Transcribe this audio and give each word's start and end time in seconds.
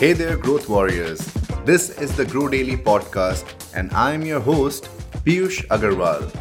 Hey 0.00 0.14
there, 0.14 0.38
growth 0.38 0.66
warriors. 0.66 1.20
This 1.66 1.90
is 1.90 2.16
the 2.16 2.24
Grow 2.24 2.48
Daily 2.48 2.74
podcast, 2.74 3.44
and 3.74 3.92
I'm 3.92 4.22
your 4.22 4.40
host, 4.40 4.84
Piyush 5.26 5.66
Agarwal. 5.66 6.34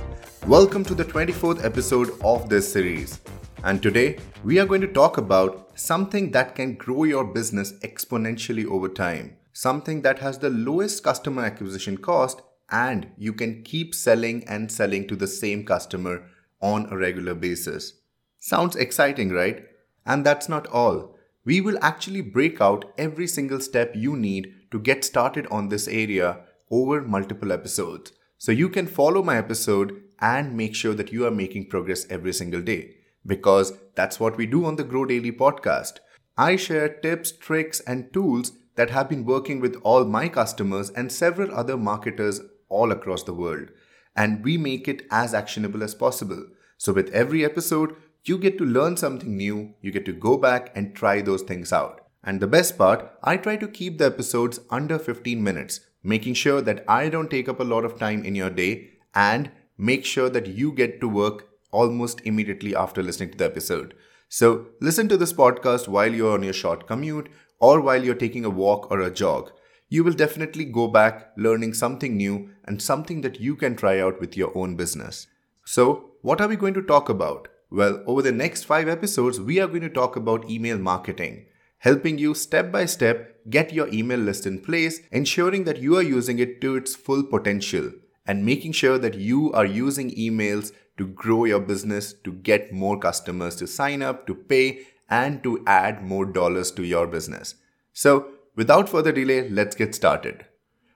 Welcome 0.47 0.85
to 0.85 0.95
the 0.95 1.03
24th 1.03 1.65
episode 1.65 2.17
of 2.23 2.47
this 2.47 2.71
series. 2.71 3.19
And 3.65 3.83
today, 3.83 4.19
we 4.45 4.59
are 4.59 4.65
going 4.65 4.79
to 4.79 4.87
talk 4.87 5.17
about 5.17 5.77
something 5.77 6.31
that 6.31 6.55
can 6.55 6.75
grow 6.75 7.03
your 7.03 7.25
business 7.25 7.73
exponentially 7.79 8.65
over 8.65 8.87
time, 8.87 9.35
something 9.51 10.03
that 10.03 10.19
has 10.19 10.39
the 10.39 10.51
lowest 10.51 11.03
customer 11.03 11.43
acquisition 11.43 11.97
cost, 11.97 12.41
and 12.71 13.11
you 13.17 13.33
can 13.33 13.63
keep 13.63 13.93
selling 13.93 14.47
and 14.47 14.71
selling 14.71 15.05
to 15.09 15.17
the 15.17 15.27
same 15.27 15.65
customer 15.65 16.23
on 16.61 16.87
a 16.89 16.95
regular 16.95 17.35
basis. 17.35 17.91
Sounds 18.39 18.77
exciting, 18.77 19.31
right? 19.31 19.65
And 20.05 20.25
that's 20.25 20.47
not 20.47 20.65
all 20.67 21.18
we 21.49 21.59
will 21.61 21.79
actually 21.81 22.21
break 22.21 22.61
out 22.61 22.85
every 22.95 23.25
single 23.25 23.59
step 23.59 23.93
you 23.95 24.15
need 24.15 24.53
to 24.69 24.79
get 24.79 25.03
started 25.03 25.47
on 25.47 25.69
this 25.69 25.87
area 25.87 26.41
over 26.69 27.01
multiple 27.01 27.51
episodes. 27.51 28.11
So 28.37 28.51
you 28.51 28.69
can 28.69 28.85
follow 28.85 29.23
my 29.23 29.37
episode 29.37 29.99
and 30.19 30.55
make 30.55 30.75
sure 30.75 30.93
that 30.93 31.11
you 31.11 31.25
are 31.25 31.31
making 31.31 31.69
progress 31.69 32.05
every 32.07 32.33
single 32.33 32.61
day. 32.61 32.97
Because 33.25 33.73
that's 33.95 34.19
what 34.19 34.37
we 34.37 34.45
do 34.45 34.63
on 34.63 34.75
the 34.75 34.83
Grow 34.83 35.05
Daily 35.05 35.31
podcast. 35.31 35.93
I 36.37 36.55
share 36.55 36.87
tips, 36.87 37.31
tricks, 37.31 37.79
and 37.79 38.13
tools 38.13 38.51
that 38.75 38.91
have 38.91 39.09
been 39.09 39.25
working 39.25 39.59
with 39.59 39.75
all 39.81 40.05
my 40.05 40.29
customers 40.29 40.91
and 40.91 41.11
several 41.11 41.51
other 41.51 41.77
marketers 41.77 42.41
all 42.69 42.91
across 42.91 43.23
the 43.23 43.33
world. 43.33 43.69
And 44.15 44.43
we 44.43 44.59
make 44.59 44.87
it 44.87 45.07
as 45.09 45.33
actionable 45.33 45.83
as 45.83 45.95
possible. 45.95 46.45
So, 46.77 46.93
with 46.93 47.09
every 47.09 47.43
episode, 47.43 47.95
you 48.25 48.37
get 48.37 48.57
to 48.57 48.65
learn 48.65 48.97
something 48.97 49.35
new, 49.35 49.73
you 49.81 49.91
get 49.91 50.05
to 50.05 50.13
go 50.13 50.37
back 50.37 50.71
and 50.75 50.95
try 50.95 51.21
those 51.21 51.41
things 51.41 51.71
out. 51.71 52.01
And 52.23 52.39
the 52.39 52.47
best 52.47 52.77
part, 52.77 53.11
I 53.23 53.37
try 53.37 53.55
to 53.57 53.67
keep 53.67 53.97
the 53.97 54.05
episodes 54.05 54.59
under 54.69 54.99
15 54.99 55.41
minutes, 55.41 55.79
making 56.03 56.33
sure 56.33 56.61
that 56.61 56.83
I 56.87 57.09
don't 57.09 57.31
take 57.31 57.47
up 57.47 57.59
a 57.59 57.63
lot 57.63 57.85
of 57.85 57.97
time 57.97 58.25
in 58.25 58.35
your 58.35 58.49
day 58.49 58.89
and 59.15 59.51
make 59.77 60.05
sure 60.05 60.29
that 60.29 60.47
you 60.47 60.73
get 60.73 60.99
to 60.99 61.07
work 61.07 61.47
almost 61.71 62.21
immediately 62.25 62.75
after 62.75 63.01
listening 63.01 63.31
to 63.31 63.37
the 63.37 63.45
episode. 63.45 63.93
So, 64.27 64.67
listen 64.81 65.07
to 65.09 65.17
this 65.17 65.33
podcast 65.33 65.87
while 65.87 66.13
you're 66.13 66.33
on 66.33 66.43
your 66.43 66.53
short 66.53 66.87
commute 66.87 67.29
or 67.59 67.81
while 67.81 68.03
you're 68.03 68.15
taking 68.15 68.45
a 68.45 68.49
walk 68.49 68.91
or 68.91 68.99
a 68.99 69.11
jog. 69.11 69.51
You 69.87 70.03
will 70.03 70.13
definitely 70.13 70.65
go 70.65 70.87
back 70.87 71.31
learning 71.35 71.73
something 71.73 72.15
new 72.15 72.49
and 72.65 72.81
something 72.81 73.21
that 73.21 73.39
you 73.39 73.55
can 73.55 73.75
try 73.75 73.99
out 73.99 74.19
with 74.19 74.37
your 74.37 74.55
own 74.55 74.75
business. 74.75 75.25
So, 75.65 76.11
what 76.21 76.41
are 76.41 76.47
we 76.47 76.55
going 76.57 76.75
to 76.75 76.83
talk 76.83 77.09
about? 77.09 77.47
Well, 77.71 78.03
over 78.07 78.23
the 78.23 78.31
next 78.31 78.63
five 78.63 78.87
episodes, 78.87 79.39
we 79.39 79.59
are 79.59 79.67
going 79.67 79.81
to 79.81 79.89
talk 79.89 80.15
about 80.15 80.49
email 80.49 80.79
marketing, 80.79 81.45
helping 81.79 82.17
you 82.17 82.33
step 82.33 82.71
by 82.71 82.85
step 82.85 83.35
get 83.49 83.73
your 83.73 83.87
email 83.89 84.19
list 84.19 84.47
in 84.47 84.59
place, 84.59 84.99
ensuring 85.11 85.65
that 85.65 85.77
you 85.77 85.95
are 85.95 86.03
using 86.03 86.39
it 86.39 86.61
to 86.61 86.75
its 86.75 86.95
full 86.95 87.23
potential, 87.23 87.91
and 88.25 88.45
making 88.45 88.71
sure 88.71 88.97
that 88.97 89.15
you 89.15 89.51
are 89.53 89.65
using 89.65 90.09
emails 90.11 90.71
to 90.97 91.07
grow 91.07 91.45
your 91.45 91.59
business, 91.59 92.13
to 92.23 92.31
get 92.31 92.73
more 92.73 92.99
customers 92.99 93.55
to 93.55 93.67
sign 93.67 94.01
up, 94.01 94.25
to 94.27 94.33
pay, 94.33 94.81
and 95.09 95.43
to 95.43 95.63
add 95.65 96.03
more 96.03 96.25
dollars 96.25 96.71
to 96.71 96.83
your 96.83 97.07
business. 97.07 97.55
So, 97.93 98.31
without 98.55 98.89
further 98.89 99.11
delay, 99.11 99.49
let's 99.49 99.75
get 99.75 99.95
started. 99.95 100.45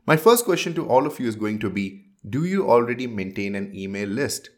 My 0.06 0.18
first 0.18 0.44
question 0.44 0.74
to 0.74 0.88
all 0.88 1.06
of 1.06 1.20
you 1.20 1.28
is 1.28 1.36
going 1.36 1.60
to 1.60 1.70
be 1.70 2.06
Do 2.28 2.46
you 2.46 2.70
already 2.70 3.08
maintain 3.08 3.56
an 3.56 3.76
email 3.76 4.10
list? 4.10 4.50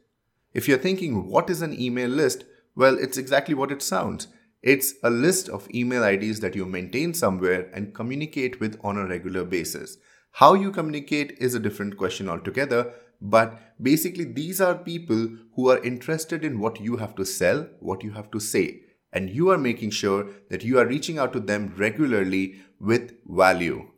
If 0.55 0.69
you're 0.69 0.77
thinking, 0.77 1.27
what 1.27 1.49
is 1.49 1.61
an 1.61 1.77
email 1.77 2.07
list? 2.07 2.45
Well, 2.77 2.97
it's 2.97 3.17
exactly 3.17 3.53
what 3.53 3.73
it 3.73 3.81
sounds. 3.81 4.29
It's 4.63 4.93
a 5.03 5.09
list 5.09 5.49
of 5.49 5.67
email 5.75 6.01
IDs 6.01 6.39
that 6.39 6.55
you 6.55 6.65
maintain 6.65 7.13
somewhere 7.13 7.69
and 7.73 7.93
communicate 7.93 8.61
with 8.61 8.79
on 8.81 8.97
a 8.97 9.05
regular 9.05 9.43
basis. 9.43 9.97
How 10.31 10.53
you 10.53 10.71
communicate 10.71 11.37
is 11.39 11.55
a 11.55 11.59
different 11.59 11.97
question 11.97 12.29
altogether, 12.29 12.93
but 13.19 13.59
basically, 13.81 14.23
these 14.23 14.61
are 14.61 14.75
people 14.75 15.27
who 15.55 15.69
are 15.69 15.83
interested 15.83 16.45
in 16.45 16.59
what 16.59 16.79
you 16.79 16.95
have 16.95 17.15
to 17.15 17.25
sell, 17.25 17.67
what 17.81 18.01
you 18.01 18.11
have 18.11 18.31
to 18.31 18.39
say, 18.39 18.79
and 19.11 19.29
you 19.29 19.49
are 19.49 19.57
making 19.57 19.89
sure 19.89 20.25
that 20.49 20.63
you 20.63 20.79
are 20.79 20.87
reaching 20.87 21.19
out 21.19 21.33
to 21.33 21.41
them 21.41 21.73
regularly 21.75 22.61
with 22.79 23.13
value. 23.27 23.89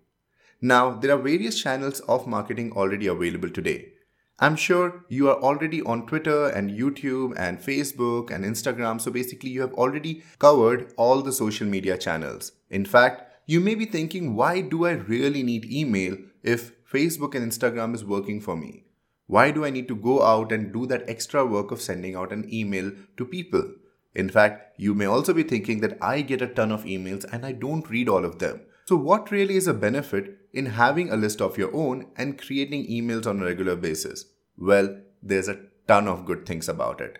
Now, 0.59 0.89
there 0.89 1.13
are 1.15 1.21
various 1.21 1.61
channels 1.61 1.99
of 2.01 2.25
marketing 2.25 2.71
already 2.71 3.05
available 3.05 3.51
today. 3.51 3.93
I'm 4.39 4.55
sure 4.55 5.03
you 5.09 5.29
are 5.29 5.41
already 5.41 5.81
on 5.81 6.05
Twitter 6.05 6.47
and 6.49 6.69
YouTube 6.69 7.33
and 7.37 7.57
Facebook 7.57 8.29
and 8.29 8.45
Instagram, 8.45 9.01
so 9.01 9.09
basically, 9.09 9.49
you 9.49 9.61
have 9.61 9.73
already 9.73 10.23
covered 10.37 10.93
all 10.95 11.23
the 11.23 11.31
social 11.31 11.65
media 11.65 11.97
channels. 11.97 12.51
In 12.69 12.85
fact, 12.85 13.23
you 13.47 13.59
may 13.59 13.73
be 13.73 13.85
thinking, 13.85 14.35
why 14.35 14.61
do 14.61 14.85
I 14.85 14.91
really 14.91 15.41
need 15.41 15.65
email 15.65 16.17
if 16.43 16.71
Facebook 16.85 17.33
and 17.33 17.51
Instagram 17.51 17.95
is 17.95 18.05
working 18.05 18.39
for 18.39 18.55
me? 18.55 18.83
Why 19.25 19.49
do 19.49 19.65
I 19.65 19.71
need 19.71 19.87
to 19.87 19.95
go 19.95 20.21
out 20.21 20.51
and 20.51 20.71
do 20.71 20.85
that 20.85 21.09
extra 21.09 21.43
work 21.43 21.71
of 21.71 21.81
sending 21.81 22.15
out 22.15 22.31
an 22.31 22.47
email 22.53 22.91
to 23.17 23.25
people? 23.25 23.73
In 24.13 24.29
fact, 24.29 24.79
you 24.79 24.93
may 24.93 25.05
also 25.05 25.33
be 25.33 25.43
thinking 25.43 25.79
that 25.81 25.97
I 25.99 26.21
get 26.21 26.43
a 26.43 26.47
ton 26.47 26.71
of 26.71 26.83
emails 26.83 27.25
and 27.31 27.43
I 27.43 27.53
don't 27.53 27.89
read 27.89 28.07
all 28.07 28.23
of 28.23 28.37
them. 28.37 28.61
So, 28.87 28.95
what 28.95 29.31
really 29.31 29.57
is 29.57 29.67
a 29.67 29.73
benefit 29.73 30.37
in 30.53 30.67
having 30.67 31.11
a 31.11 31.17
list 31.17 31.41
of 31.41 31.57
your 31.57 31.75
own 31.75 32.05
and 32.15 32.41
creating 32.41 32.87
emails 32.87 33.27
on 33.27 33.41
a 33.41 33.45
regular 33.45 33.75
basis? 33.75 34.23
Well, 34.57 35.01
there's 35.21 35.49
a 35.49 35.59
ton 35.89 36.07
of 36.07 36.25
good 36.25 36.45
things 36.45 36.69
about 36.69 37.01
it. 37.01 37.19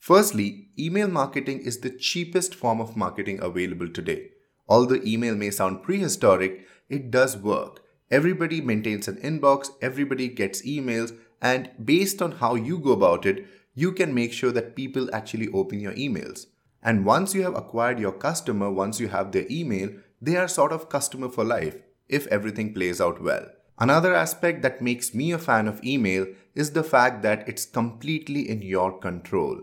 Firstly, 0.00 0.70
email 0.76 1.06
marketing 1.06 1.60
is 1.60 1.78
the 1.78 1.90
cheapest 1.90 2.56
form 2.56 2.80
of 2.80 2.96
marketing 2.96 3.38
available 3.40 3.88
today. 3.88 4.30
Although 4.68 5.02
email 5.06 5.36
may 5.36 5.52
sound 5.52 5.84
prehistoric, 5.84 6.66
it 6.88 7.12
does 7.12 7.36
work. 7.36 7.80
Everybody 8.10 8.60
maintains 8.60 9.06
an 9.06 9.18
inbox, 9.18 9.70
everybody 9.80 10.26
gets 10.26 10.66
emails, 10.66 11.16
and 11.40 11.70
based 11.84 12.22
on 12.22 12.32
how 12.32 12.56
you 12.56 12.80
go 12.80 12.90
about 12.90 13.24
it, 13.24 13.46
you 13.72 13.92
can 13.92 14.14
make 14.14 14.32
sure 14.32 14.50
that 14.50 14.74
people 14.74 15.08
actually 15.14 15.48
open 15.52 15.78
your 15.78 15.92
emails. 15.92 16.46
And 16.82 17.06
once 17.06 17.34
you 17.34 17.44
have 17.44 17.54
acquired 17.54 18.00
your 18.00 18.12
customer, 18.12 18.68
once 18.68 18.98
you 18.98 19.08
have 19.08 19.30
their 19.30 19.46
email, 19.48 19.90
they 20.20 20.36
are 20.36 20.48
sort 20.48 20.72
of 20.72 20.88
customer 20.88 21.28
for 21.28 21.44
life 21.44 21.76
if 22.08 22.26
everything 22.28 22.72
plays 22.74 23.00
out 23.00 23.22
well. 23.22 23.46
Another 23.78 24.14
aspect 24.14 24.62
that 24.62 24.80
makes 24.80 25.14
me 25.14 25.32
a 25.32 25.38
fan 25.38 25.66
of 25.66 25.82
email 25.84 26.26
is 26.54 26.72
the 26.72 26.84
fact 26.84 27.22
that 27.22 27.48
it's 27.48 27.66
completely 27.66 28.48
in 28.48 28.62
your 28.62 28.98
control. 28.98 29.62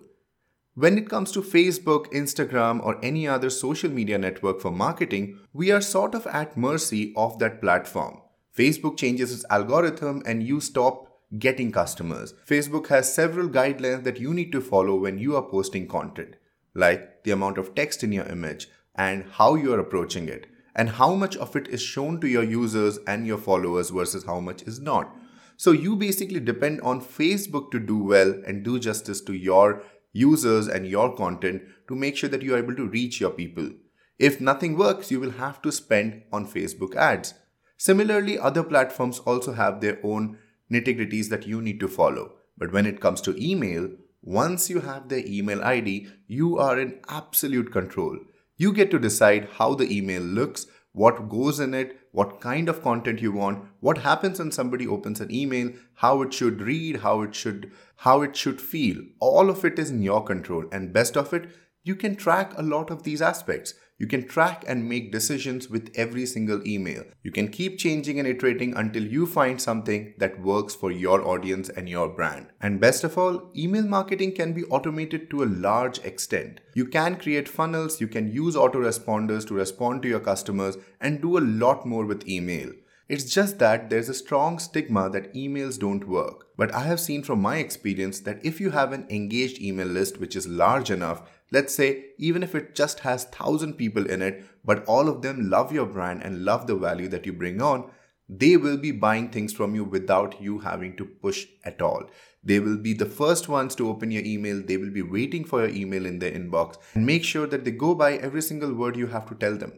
When 0.73 0.97
it 0.97 1.09
comes 1.09 1.31
to 1.34 1.41
Facebook, 1.41 2.07
Instagram, 2.13 2.84
or 2.84 2.97
any 3.03 3.28
other 3.28 3.50
social 3.50 3.89
media 3.89 4.17
network 4.17 4.62
for 4.62 4.72
marketing, 4.72 5.39
we 5.53 5.72
are 5.72 5.81
sort 5.81 6.16
of 6.16 6.28
at 6.28 6.57
mercy 6.57 7.13
of 7.16 7.39
that 7.39 7.62
platform. 7.62 8.22
Facebook 8.57 8.97
changes 8.97 9.33
its 9.33 9.45
algorithm 9.50 10.22
and 10.25 10.44
you 10.44 10.59
stop 10.59 11.07
getting 11.39 11.72
customers. 11.72 12.33
Facebook 12.45 12.88
has 12.88 13.13
several 13.13 13.47
guidelines 13.47 14.03
that 14.03 14.19
you 14.19 14.33
need 14.33 14.51
to 14.51 14.62
follow 14.62 14.95
when 14.95 15.18
you 15.18 15.35
are 15.35 15.41
posting 15.41 15.88
content, 15.88 16.35
like 16.73 17.23
the 17.23 17.31
amount 17.31 17.57
of 17.57 17.73
text 17.75 18.03
in 18.03 18.12
your 18.12 18.25
image 18.25 18.68
and 18.96 19.25
how 19.31 19.56
you 19.56 19.74
are 19.74 19.79
approaching 19.79 20.28
it 20.28 20.47
and 20.75 20.90
how 20.90 21.13
much 21.13 21.35
of 21.38 21.56
it 21.56 21.68
is 21.68 21.81
shown 21.81 22.19
to 22.22 22.28
your 22.28 22.44
users 22.44 23.00
and 23.07 23.28
your 23.28 23.38
followers 23.38 23.90
versus 23.90 24.25
how 24.25 24.40
much 24.40 24.62
is 24.63 24.79
not. 24.79 25.16
So 25.57 25.72
you 25.72 25.96
basically 25.96 26.40
depend 26.40 26.81
on 26.81 27.01
Facebook 27.01 27.72
to 27.72 27.80
do 27.80 28.03
well 28.03 28.34
and 28.47 28.63
do 28.63 28.80
justice 28.80 29.22
to 29.22 29.34
your 29.34 29.84
users 30.13 30.68
and 30.68 30.88
your 30.88 31.16
content 31.16 31.62
to 31.88 31.96
make 31.96 32.18
sure 32.18 32.30
that 32.30 32.41
you 32.41 32.56
are 32.56 32.59
able 32.59 32.75
to 32.75 32.88
reach 32.88 33.19
your 33.19 33.31
people. 33.31 33.69
If 34.18 34.41
nothing 34.41 34.78
works, 34.78 35.12
you 35.12 35.19
will 35.19 35.31
have 35.31 35.62
to 35.62 35.72
spend 35.72 36.24
on 36.31 36.47
Facebook 36.47 36.96
ads. 36.96 37.34
Similarly, 37.78 38.38
other 38.38 38.63
platforms 38.63 39.19
also 39.19 39.53
have 39.53 39.81
their 39.81 40.00
own 40.03 40.38
nitty 40.72 40.97
gritties 40.97 41.30
that 41.30 41.47
you 41.47 41.62
need 41.62 41.80
to 41.80 41.88
follow. 41.88 42.34
But 42.57 42.72
when 42.72 42.85
it 42.85 43.01
comes 43.01 43.22
to 43.22 43.44
email, 43.44 43.90
once 44.22 44.69
you 44.69 44.81
have 44.81 45.09
the 45.09 45.28
email 45.28 45.63
ID, 45.63 46.07
you 46.28 46.59
are 46.59 46.80
in 46.80 47.00
absolute 47.09 47.72
control. 47.72 48.19
You 48.62 48.72
get 48.72 48.92
to 48.92 49.00
decide 49.00 49.48
how 49.54 49.74
the 49.74 49.92
email 49.92 50.22
looks, 50.22 50.68
what 50.92 51.30
goes 51.30 51.60
in 51.60 51.74
it, 51.74 51.98
what 52.12 52.40
kind 52.40 52.69
of 52.69 52.84
content 52.84 53.19
you 53.19 53.31
want, 53.31 53.66
what 53.80 53.98
happens 53.98 54.38
when 54.38 54.52
somebody 54.52 54.88
opens 54.88 55.19
an 55.19 55.34
email, 55.34 55.72
how 55.96 56.22
it 56.22 56.31
should 56.31 56.62
read, 56.62 56.98
how 56.98 57.24
it 57.24 57.34
should 57.34 57.72
how 57.96 58.22
it 58.22 58.36
should 58.36 58.62
feel. 58.62 58.98
All 59.19 59.50
of 59.50 59.66
it 59.66 59.80
is 59.80 59.90
in 59.90 60.04
your 60.04 60.24
control 60.24 60.66
and 60.72 60.94
best 60.94 61.18
of 61.18 61.34
it, 61.34 61.50
you 61.84 61.96
can 61.96 62.16
track 62.16 62.54
a 62.56 62.62
lot 62.62 62.92
of 62.92 63.02
these 63.02 63.19
aspects. 63.19 63.74
You 64.01 64.07
can 64.07 64.27
track 64.27 64.63
and 64.68 64.89
make 64.89 65.12
decisions 65.12 65.69
with 65.69 65.92
every 65.94 66.25
single 66.25 66.68
email. 66.68 67.03
You 67.21 67.30
can 67.30 67.50
keep 67.50 67.77
changing 67.77 68.18
and 68.18 68.27
iterating 68.27 68.74
until 68.75 69.03
you 69.03 69.27
find 69.27 69.62
something 69.62 70.15
that 70.18 70.42
works 70.42 70.74
for 70.74 70.89
your 70.92 71.24
audience 71.24 71.69
and 71.69 71.88
your 71.88 72.09
brand. 72.09 72.48
And 72.59 72.80
best 72.80 73.03
of 73.03 73.15
all, 73.15 73.51
email 73.56 73.83
marketing 73.83 74.31
can 74.31 74.53
be 74.53 74.63
automated 74.63 75.30
to 75.30 75.44
a 75.44 75.53
large 75.68 76.00
extent. 76.00 76.62
You 76.74 76.88
can 76.88 77.18
create 77.18 77.48
funnels, 77.48 78.01
you 78.01 78.07
can 78.07 78.33
use 78.33 78.56
autoresponders 78.56 79.45
to 79.50 79.53
respond 79.53 80.01
to 80.01 80.09
your 80.09 80.19
customers, 80.19 80.77
and 81.00 81.21
do 81.21 81.38
a 81.38 81.47
lot 81.63 81.86
more 81.86 82.07
with 82.07 82.27
email. 82.27 82.71
It's 83.07 83.25
just 83.25 83.59
that 83.59 83.89
there's 83.89 84.07
a 84.07 84.13
strong 84.13 84.57
stigma 84.57 85.09
that 85.09 85.33
emails 85.36 85.77
don't 85.77 86.07
work. 86.07 86.47
But 86.57 86.74
I 86.74 86.83
have 86.83 87.00
seen 87.00 87.24
from 87.24 87.42
my 87.42 87.57
experience 87.57 88.21
that 88.21 88.44
if 88.44 88.62
you 88.62 88.71
have 88.71 88.94
an 88.94 89.06
engaged 89.09 89.62
email 89.62 89.88
list 89.88 90.18
which 90.18 90.36
is 90.36 90.47
large 90.47 90.89
enough, 90.89 91.21
Let's 91.51 91.75
say 91.75 92.06
even 92.18 92.44
if 92.44 92.56
it 92.56 92.75
just 92.75 93.01
has 93.01 93.25
1000 93.25 93.74
people 93.74 94.09
in 94.09 94.21
it, 94.21 94.45
but 94.63 94.86
all 94.86 95.09
of 95.09 95.21
them 95.21 95.50
love 95.50 95.74
your 95.74 95.86
brand 95.86 96.24
and 96.24 96.45
love 96.45 96.68
the 96.68 96.75
value 96.75 97.09
that 97.09 97.25
you 97.25 97.33
bring 97.33 97.62
on, 97.62 97.92
they 98.30 98.56
will 98.56 98.77
be 98.77 98.92
buying 98.92 99.30
things 99.30 99.51
from 99.51 99.75
you 99.75 99.83
without 99.83 100.42
you 100.42 100.59
having 100.59 100.95
to 100.95 101.06
push 101.06 101.48
at 101.65 101.81
all. 101.81 102.09
They 102.44 102.59
will 102.59 102.77
be 102.77 102.94
the 102.94 103.06
first 103.06 103.50
ones 103.50 103.75
to 103.75 103.89
open 103.89 104.09
your 104.09 104.24
email. 104.24 104.63
They 104.63 104.77
will 104.77 104.89
be 104.89 105.01
waiting 105.01 105.44
for 105.44 105.59
your 105.59 105.75
email 105.75 106.06
in 106.06 106.19
their 106.19 106.31
inbox 106.31 106.77
and 106.94 107.06
make 107.06 107.25
sure 107.25 107.45
that 107.48 107.65
they 107.65 107.71
go 107.71 107.94
by 107.94 108.13
every 108.13 108.42
single 108.42 108.74
word 108.74 108.95
you 108.95 109.07
have 109.07 109.27
to 109.27 109.36
tell 109.36 109.57
them. 109.57 109.74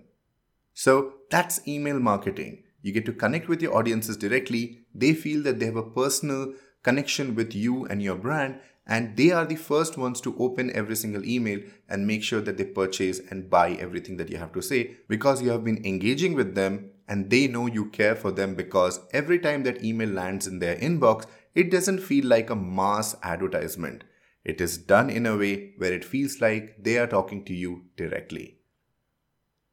So 0.73 1.15
that's 1.31 1.67
email 1.67 1.99
marketing. 1.99 2.63
You 2.83 2.91
get 2.91 3.05
to 3.05 3.13
connect 3.13 3.47
with 3.47 3.61
your 3.61 3.75
audiences 3.75 4.17
directly. 4.17 4.85
They 4.93 5.13
feel 5.13 5.41
that 5.43 5.59
they 5.59 5.65
have 5.65 5.75
a 5.75 5.83
personal 5.83 6.53
connection 6.83 7.33
with 7.35 7.55
you 7.55 7.85
and 7.85 8.01
your 8.01 8.15
brand, 8.15 8.59
and 8.85 9.15
they 9.15 9.31
are 9.31 9.45
the 9.45 9.55
first 9.55 9.97
ones 9.97 10.19
to 10.21 10.35
open 10.37 10.69
every 10.75 10.95
single 10.95 11.25
email 11.25 11.61
and 11.87 12.05
make 12.05 12.21
sure 12.21 12.41
that 12.41 12.57
they 12.57 12.65
purchase 12.65 13.21
and 13.29 13.49
buy 13.49 13.71
everything 13.71 14.17
that 14.17 14.29
you 14.29 14.37
have 14.37 14.51
to 14.53 14.61
say 14.61 14.97
because 15.07 15.41
you 15.41 15.49
have 15.49 15.63
been 15.63 15.85
engaging 15.85 16.33
with 16.33 16.53
them 16.53 16.91
and 17.07 17.29
they 17.29 17.47
know 17.47 17.65
you 17.65 17.85
care 17.89 18.15
for 18.15 18.31
them 18.31 18.55
because 18.55 18.99
every 19.11 19.39
time 19.39 19.63
that 19.63 19.83
email 19.83 20.09
lands 20.09 20.47
in 20.47 20.59
their 20.59 20.75
inbox, 20.75 21.25
it 21.55 21.71
doesn't 21.71 21.99
feel 21.99 22.25
like 22.25 22.49
a 22.49 22.55
mass 22.55 23.15
advertisement. 23.23 24.03
It 24.43 24.59
is 24.59 24.77
done 24.77 25.09
in 25.09 25.25
a 25.25 25.37
way 25.37 25.73
where 25.77 25.93
it 25.93 26.03
feels 26.03 26.41
like 26.41 26.83
they 26.83 26.97
are 26.97 27.07
talking 27.07 27.45
to 27.45 27.53
you 27.53 27.85
directly. 27.95 28.57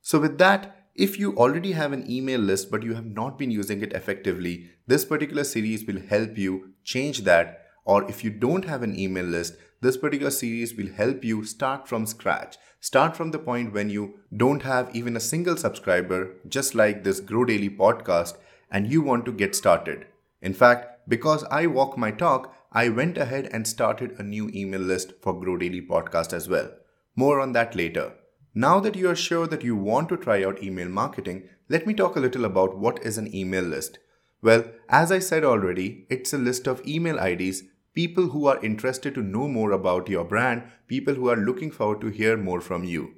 So, 0.01 0.21
with 0.21 0.39
that, 0.39 0.80
if 0.95 1.19
you 1.19 1.37
already 1.37 1.73
have 1.73 1.93
an 1.93 2.11
email 2.11 2.41
list 2.41 2.71
but 2.71 2.83
you 2.83 2.95
have 2.95 3.07
not 3.07 3.39
been 3.39 3.51
using 3.51 3.83
it 3.83 3.93
effectively, 3.93 4.71
this 4.87 5.05
particular 5.05 5.45
series 5.45 5.85
will 5.85 6.01
help 6.01 6.37
you 6.37 6.75
change 6.85 7.21
that. 7.25 7.67
Or 7.85 8.09
if 8.09 8.23
you 8.23 8.31
don't 8.31 8.65
have 8.67 8.83
an 8.83 8.99
email 8.99 9.25
list, 9.25 9.55
this 9.81 9.97
particular 9.97 10.31
series 10.31 10.75
will 10.75 10.93
help 10.93 11.25
you 11.25 11.45
start 11.45 11.89
from 11.89 12.07
scratch. 12.07 12.57
Start 12.81 13.17
from 13.17 13.31
the 13.31 13.39
point 13.39 13.73
when 13.73 13.89
you 13.91 14.21
don't 14.37 14.63
have 14.63 14.95
even 14.95 15.17
a 15.17 15.21
single 15.21 15.57
subscriber, 15.57 16.35
just 16.49 16.75
like 16.75 17.05
this 17.05 17.21
Grow 17.21 17.45
Daily 17.45 17.71
podcast, 17.71 18.37
and 18.71 18.91
you 18.91 19.01
want 19.03 19.25
to 19.25 19.33
get 19.33 19.55
started. 19.55 20.07
In 20.43 20.55
fact, 20.55 21.09
because 21.09 21.45
I 21.45 21.67
walk 21.67 21.97
my 21.97 22.11
talk, 22.11 22.55
I 22.73 22.89
went 22.89 23.19
ahead 23.19 23.49
and 23.53 23.67
started 23.67 24.13
a 24.19 24.23
new 24.23 24.51
email 24.55 24.81
list 24.81 25.13
for 25.23 25.39
Grow 25.39 25.57
Daily 25.57 25.83
podcast 25.83 26.33
as 26.33 26.49
well. 26.49 26.71
More 27.17 27.41
on 27.41 27.53
that 27.53 27.75
later. 27.75 28.13
Now 28.55 28.81
that 28.81 28.97
you 28.97 29.09
are 29.09 29.17
sure 29.17 29.47
that 29.47 29.63
you 29.63 29.77
want 29.77 30.09
to 30.09 30.17
try 30.17 30.43
out 30.43 30.61
email 30.61 30.89
marketing, 30.89 31.49
let 31.69 31.87
me 31.87 31.95
talk 31.95 32.17
a 32.17 32.21
little 32.21 32.45
about 32.45 32.77
what 32.77 33.01
is 33.07 33.17
an 33.17 33.33
email 33.33 33.63
list. 33.63 34.01
Well, 34.43 34.65
as 34.89 35.13
I 35.13 35.21
said 35.21 35.45
already, 35.45 36.07
it's 36.11 36.33
a 36.33 36.39
list 36.39 36.67
of 36.67 36.85
email 36.85 37.19
IDs, 37.19 37.63
people 37.95 38.31
who 38.31 38.47
are 38.47 38.65
interested 38.65 39.15
to 39.15 39.23
know 39.23 39.47
more 39.47 39.71
about 39.71 40.09
your 40.09 40.25
brand, 40.25 40.65
people 40.89 41.15
who 41.15 41.29
are 41.29 41.37
looking 41.37 41.71
forward 41.71 42.01
to 42.01 42.09
hear 42.09 42.37
more 42.37 42.61
from 42.61 42.83
you. 42.83 43.15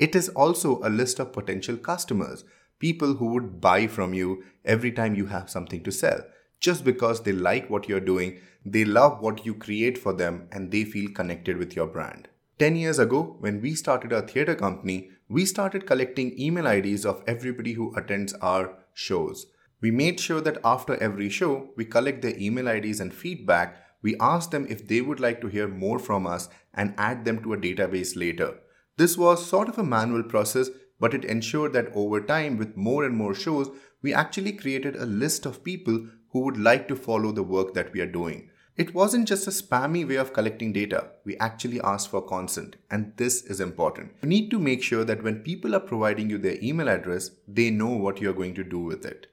It 0.00 0.16
is 0.16 0.30
also 0.30 0.80
a 0.82 0.90
list 0.90 1.20
of 1.20 1.32
potential 1.32 1.76
customers, 1.76 2.44
people 2.80 3.14
who 3.14 3.26
would 3.26 3.60
buy 3.60 3.86
from 3.86 4.14
you 4.14 4.42
every 4.64 4.90
time 4.90 5.14
you 5.14 5.26
have 5.26 5.48
something 5.48 5.84
to 5.84 5.92
sell, 5.92 6.20
just 6.58 6.84
because 6.84 7.22
they 7.22 7.32
like 7.32 7.70
what 7.70 7.88
you're 7.88 8.00
doing, 8.00 8.40
they 8.64 8.84
love 8.84 9.20
what 9.20 9.46
you 9.46 9.54
create 9.54 9.96
for 9.96 10.12
them, 10.12 10.48
and 10.50 10.72
they 10.72 10.82
feel 10.82 11.12
connected 11.12 11.56
with 11.56 11.76
your 11.76 11.86
brand. 11.86 12.28
10 12.58 12.74
years 12.74 12.98
ago, 12.98 13.36
when 13.40 13.60
we 13.60 13.74
started 13.74 14.14
our 14.14 14.22
theatre 14.22 14.54
company, 14.54 15.10
we 15.28 15.44
started 15.44 15.86
collecting 15.86 16.40
email 16.40 16.66
IDs 16.66 17.04
of 17.04 17.22
everybody 17.26 17.74
who 17.74 17.94
attends 17.94 18.32
our 18.40 18.78
shows. 18.94 19.44
We 19.82 19.90
made 19.90 20.18
sure 20.18 20.40
that 20.40 20.56
after 20.64 20.96
every 20.96 21.28
show, 21.28 21.68
we 21.76 21.84
collect 21.84 22.22
their 22.22 22.34
email 22.38 22.66
IDs 22.66 22.98
and 22.98 23.12
feedback. 23.12 23.76
We 24.00 24.16
ask 24.20 24.52
them 24.52 24.66
if 24.70 24.88
they 24.88 25.02
would 25.02 25.20
like 25.20 25.42
to 25.42 25.48
hear 25.48 25.68
more 25.68 25.98
from 25.98 26.26
us 26.26 26.48
and 26.72 26.94
add 26.96 27.26
them 27.26 27.42
to 27.42 27.52
a 27.52 27.58
database 27.58 28.16
later. 28.16 28.54
This 28.96 29.18
was 29.18 29.44
sort 29.44 29.68
of 29.68 29.76
a 29.76 29.84
manual 29.84 30.22
process, 30.22 30.70
but 30.98 31.12
it 31.12 31.26
ensured 31.26 31.74
that 31.74 31.92
over 31.94 32.22
time, 32.22 32.56
with 32.56 32.74
more 32.74 33.04
and 33.04 33.14
more 33.14 33.34
shows, 33.34 33.68
we 34.00 34.14
actually 34.14 34.52
created 34.52 34.96
a 34.96 35.04
list 35.04 35.44
of 35.44 35.62
people 35.62 36.06
who 36.30 36.40
would 36.40 36.56
like 36.56 36.88
to 36.88 36.96
follow 36.96 37.32
the 37.32 37.42
work 37.42 37.74
that 37.74 37.92
we 37.92 38.00
are 38.00 38.10
doing. 38.10 38.48
It 38.76 38.94
wasn't 38.94 39.26
just 39.26 39.46
a 39.46 39.50
spammy 39.50 40.06
way 40.06 40.16
of 40.16 40.34
collecting 40.34 40.74
data. 40.74 41.08
We 41.24 41.38
actually 41.38 41.80
asked 41.80 42.10
for 42.10 42.20
consent, 42.20 42.76
and 42.90 43.14
this 43.16 43.42
is 43.42 43.58
important. 43.58 44.12
You 44.20 44.28
need 44.28 44.50
to 44.50 44.58
make 44.58 44.82
sure 44.82 45.02
that 45.02 45.22
when 45.22 45.36
people 45.36 45.74
are 45.74 45.80
providing 45.80 46.28
you 46.28 46.36
their 46.36 46.58
email 46.62 46.90
address, 46.90 47.30
they 47.48 47.70
know 47.70 47.88
what 47.88 48.20
you're 48.20 48.34
going 48.34 48.54
to 48.56 48.64
do 48.64 48.78
with 48.78 49.06
it. 49.06 49.28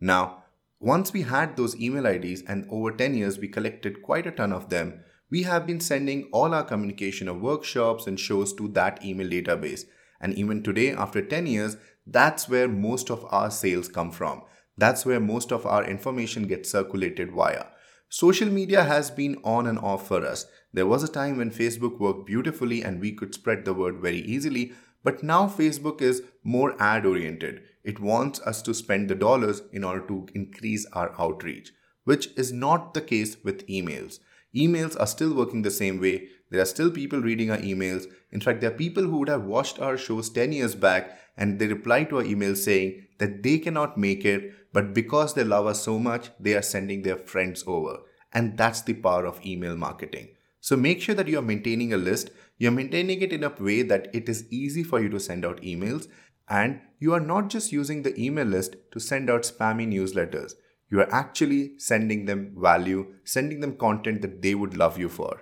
Now, 0.00 0.44
once 0.78 1.12
we 1.12 1.22
had 1.22 1.56
those 1.56 1.74
email 1.80 2.06
IDs 2.06 2.42
and 2.42 2.68
over 2.70 2.92
10 2.92 3.14
years 3.14 3.36
we 3.36 3.48
collected 3.48 4.00
quite 4.00 4.28
a 4.28 4.30
ton 4.30 4.52
of 4.52 4.68
them, 4.70 5.00
we 5.28 5.42
have 5.42 5.66
been 5.66 5.80
sending 5.80 6.28
all 6.30 6.54
our 6.54 6.62
communication 6.62 7.26
of 7.26 7.40
workshops 7.40 8.06
and 8.06 8.20
shows 8.20 8.52
to 8.54 8.68
that 8.68 9.04
email 9.04 9.28
database. 9.28 9.86
And 10.20 10.34
even 10.34 10.62
today, 10.62 10.92
after 10.92 11.20
10 11.20 11.46
years, 11.46 11.76
that's 12.06 12.48
where 12.48 12.68
most 12.68 13.10
of 13.10 13.26
our 13.30 13.50
sales 13.50 13.88
come 13.88 14.12
from. 14.12 14.42
That's 14.78 15.04
where 15.04 15.18
most 15.18 15.50
of 15.50 15.66
our 15.66 15.84
information 15.84 16.46
gets 16.46 16.70
circulated 16.70 17.32
via. 17.32 17.66
Social 18.14 18.48
media 18.48 18.84
has 18.84 19.10
been 19.10 19.40
on 19.42 19.66
and 19.66 19.76
off 19.76 20.06
for 20.06 20.24
us. 20.24 20.46
There 20.72 20.86
was 20.86 21.02
a 21.02 21.08
time 21.08 21.36
when 21.36 21.50
Facebook 21.50 21.98
worked 21.98 22.26
beautifully 22.26 22.80
and 22.80 23.00
we 23.00 23.10
could 23.10 23.34
spread 23.34 23.64
the 23.64 23.74
word 23.74 23.96
very 24.00 24.20
easily, 24.20 24.72
but 25.02 25.24
now 25.24 25.48
Facebook 25.48 26.00
is 26.00 26.22
more 26.44 26.80
ad 26.80 27.06
oriented. 27.06 27.62
It 27.82 27.98
wants 27.98 28.38
us 28.42 28.62
to 28.62 28.72
spend 28.72 29.10
the 29.10 29.16
dollars 29.16 29.62
in 29.72 29.82
order 29.82 30.06
to 30.06 30.28
increase 30.32 30.86
our 30.92 31.12
outreach, 31.20 31.72
which 32.04 32.28
is 32.36 32.52
not 32.52 32.94
the 32.94 33.00
case 33.00 33.36
with 33.42 33.66
emails. 33.66 34.20
Emails 34.54 34.96
are 35.00 35.08
still 35.08 35.34
working 35.34 35.62
the 35.62 35.72
same 35.72 36.00
way. 36.00 36.28
There 36.54 36.62
are 36.62 36.66
still 36.66 36.92
people 36.92 37.20
reading 37.20 37.50
our 37.50 37.58
emails. 37.58 38.04
In 38.30 38.40
fact, 38.40 38.60
there 38.60 38.70
are 38.70 38.76
people 38.76 39.02
who 39.02 39.16
would 39.18 39.28
have 39.28 39.42
watched 39.42 39.80
our 39.80 39.98
shows 39.98 40.30
10 40.30 40.52
years 40.52 40.76
back 40.76 41.18
and 41.36 41.58
they 41.58 41.66
reply 41.66 42.04
to 42.04 42.18
our 42.18 42.24
email 42.24 42.54
saying 42.54 43.06
that 43.18 43.42
they 43.42 43.58
cannot 43.58 43.98
make 43.98 44.24
it, 44.24 44.52
but 44.72 44.94
because 44.94 45.34
they 45.34 45.42
love 45.42 45.66
us 45.66 45.82
so 45.82 45.98
much, 45.98 46.30
they 46.38 46.54
are 46.54 46.62
sending 46.62 47.02
their 47.02 47.16
friends 47.16 47.64
over. 47.66 47.96
And 48.32 48.56
that's 48.56 48.82
the 48.82 48.94
power 48.94 49.26
of 49.26 49.44
email 49.44 49.76
marketing. 49.76 50.28
So 50.60 50.76
make 50.76 51.02
sure 51.02 51.16
that 51.16 51.26
you're 51.26 51.42
maintaining 51.42 51.92
a 51.92 51.96
list, 51.96 52.30
you're 52.56 52.70
maintaining 52.70 53.20
it 53.20 53.32
in 53.32 53.42
a 53.42 53.52
way 53.58 53.82
that 53.82 54.14
it 54.14 54.28
is 54.28 54.46
easy 54.52 54.84
for 54.84 55.00
you 55.00 55.08
to 55.08 55.18
send 55.18 55.44
out 55.44 55.60
emails, 55.60 56.06
and 56.48 56.80
you 57.00 57.14
are 57.14 57.20
not 57.20 57.50
just 57.50 57.72
using 57.72 58.02
the 58.02 58.16
email 58.16 58.46
list 58.46 58.76
to 58.92 59.00
send 59.00 59.28
out 59.28 59.42
spammy 59.42 59.88
newsletters. 59.92 60.52
You 60.88 61.00
are 61.00 61.12
actually 61.12 61.80
sending 61.80 62.26
them 62.26 62.54
value, 62.56 63.14
sending 63.24 63.58
them 63.58 63.76
content 63.76 64.22
that 64.22 64.40
they 64.40 64.54
would 64.54 64.76
love 64.76 65.00
you 65.00 65.08
for. 65.08 65.40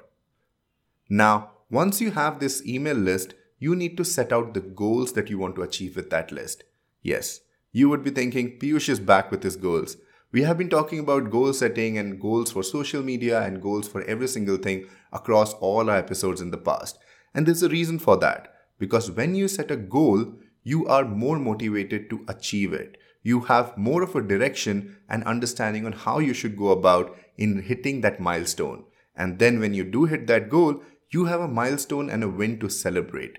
Now, 1.14 1.50
once 1.70 2.00
you 2.00 2.12
have 2.12 2.40
this 2.40 2.64
email 2.64 2.96
list, 2.96 3.34
you 3.58 3.76
need 3.76 3.98
to 3.98 4.04
set 4.04 4.32
out 4.32 4.54
the 4.54 4.62
goals 4.62 5.12
that 5.12 5.28
you 5.28 5.36
want 5.36 5.56
to 5.56 5.62
achieve 5.62 5.94
with 5.94 6.08
that 6.08 6.32
list. 6.32 6.64
Yes, 7.02 7.40
you 7.70 7.90
would 7.90 8.02
be 8.02 8.10
thinking, 8.10 8.58
Piyush 8.58 8.88
is 8.88 8.98
back 8.98 9.30
with 9.30 9.42
his 9.42 9.56
goals. 9.56 9.98
We 10.32 10.40
have 10.44 10.56
been 10.56 10.70
talking 10.70 11.00
about 11.00 11.30
goal 11.30 11.52
setting 11.52 11.98
and 11.98 12.18
goals 12.18 12.52
for 12.52 12.62
social 12.62 13.02
media 13.02 13.42
and 13.42 13.60
goals 13.60 13.86
for 13.86 14.00
every 14.04 14.26
single 14.26 14.56
thing 14.56 14.88
across 15.12 15.52
all 15.52 15.90
our 15.90 15.98
episodes 15.98 16.40
in 16.40 16.50
the 16.50 16.56
past. 16.56 16.98
And 17.34 17.44
there's 17.44 17.62
a 17.62 17.68
reason 17.68 17.98
for 17.98 18.16
that. 18.16 18.50
Because 18.78 19.10
when 19.10 19.34
you 19.34 19.48
set 19.48 19.70
a 19.70 19.76
goal, 19.76 20.32
you 20.62 20.86
are 20.86 21.04
more 21.04 21.38
motivated 21.38 22.08
to 22.08 22.24
achieve 22.26 22.72
it. 22.72 22.96
You 23.22 23.40
have 23.40 23.76
more 23.76 24.02
of 24.02 24.16
a 24.16 24.22
direction 24.22 24.96
and 25.10 25.22
understanding 25.24 25.84
on 25.84 25.92
how 25.92 26.20
you 26.20 26.32
should 26.32 26.56
go 26.56 26.70
about 26.70 27.14
in 27.36 27.60
hitting 27.60 28.00
that 28.00 28.18
milestone. 28.18 28.84
And 29.14 29.38
then 29.38 29.60
when 29.60 29.74
you 29.74 29.84
do 29.84 30.06
hit 30.06 30.26
that 30.28 30.48
goal, 30.48 30.82
you 31.12 31.26
have 31.26 31.42
a 31.42 31.48
milestone 31.48 32.08
and 32.08 32.24
a 32.24 32.28
win 32.28 32.58
to 32.58 32.70
celebrate. 32.70 33.38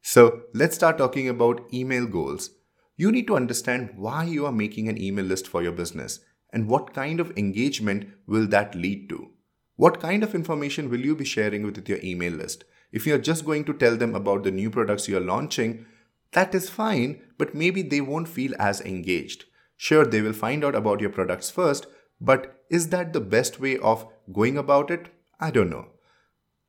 So 0.00 0.42
let's 0.54 0.76
start 0.76 0.96
talking 0.96 1.28
about 1.28 1.66
email 1.74 2.06
goals. 2.06 2.50
You 2.96 3.10
need 3.10 3.26
to 3.26 3.34
understand 3.36 3.90
why 3.96 4.24
you 4.24 4.46
are 4.46 4.52
making 4.52 4.88
an 4.88 5.02
email 5.02 5.24
list 5.24 5.48
for 5.48 5.60
your 5.60 5.72
business 5.72 6.20
and 6.52 6.68
what 6.68 6.94
kind 6.94 7.18
of 7.18 7.36
engagement 7.36 8.06
will 8.28 8.46
that 8.46 8.76
lead 8.76 9.08
to. 9.08 9.30
What 9.74 10.00
kind 10.00 10.22
of 10.22 10.36
information 10.36 10.88
will 10.88 11.00
you 11.00 11.16
be 11.16 11.24
sharing 11.24 11.64
with 11.64 11.88
your 11.88 11.98
email 12.04 12.32
list? 12.32 12.64
If 12.92 13.08
you're 13.08 13.18
just 13.18 13.44
going 13.44 13.64
to 13.64 13.74
tell 13.74 13.96
them 13.96 14.14
about 14.14 14.44
the 14.44 14.52
new 14.52 14.70
products 14.70 15.08
you're 15.08 15.20
launching, 15.20 15.86
that 16.30 16.54
is 16.54 16.70
fine, 16.70 17.22
but 17.38 17.56
maybe 17.56 17.82
they 17.82 18.00
won't 18.00 18.28
feel 18.28 18.52
as 18.60 18.80
engaged. 18.82 19.46
Sure, 19.76 20.04
they 20.04 20.20
will 20.20 20.32
find 20.32 20.64
out 20.64 20.76
about 20.76 21.00
your 21.00 21.10
products 21.10 21.50
first, 21.50 21.86
but 22.20 22.62
is 22.70 22.90
that 22.90 23.12
the 23.12 23.20
best 23.20 23.58
way 23.58 23.78
of 23.78 24.06
going 24.32 24.56
about 24.56 24.92
it? 24.92 25.08
I 25.40 25.50
don't 25.50 25.70
know. 25.70 25.88